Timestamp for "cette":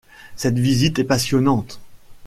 0.35-0.57